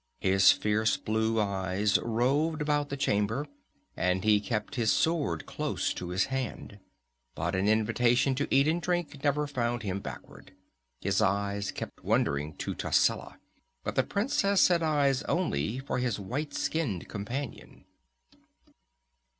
His 0.19 0.51
fierce 0.51 0.97
blue 0.97 1.39
eyes 1.39 1.99
roved 1.99 2.59
about 2.59 2.89
the 2.89 2.97
chamber, 2.97 3.45
and 3.95 4.23
he 4.23 4.41
kept 4.41 4.73
his 4.73 4.91
sword 4.91 5.45
close 5.45 5.93
to 5.93 6.09
his 6.09 6.23
hand. 6.33 6.79
But 7.35 7.53
an 7.53 7.67
invitation 7.67 8.33
to 8.33 8.47
eat 8.49 8.67
and 8.67 8.81
drink 8.81 9.23
never 9.23 9.45
found 9.45 9.83
him 9.83 9.99
backward. 9.99 10.53
His 11.01 11.21
eyes 11.21 11.69
kept 11.69 12.03
wandering 12.03 12.55
to 12.55 12.73
Tascela, 12.73 13.37
but 13.83 13.93
the 13.93 14.01
princess 14.01 14.69
had 14.69 14.81
eyes 14.81 15.21
only 15.29 15.77
for 15.77 15.99
his 15.99 16.19
white 16.19 16.55
skinned 16.55 17.07
companion. 17.07 17.85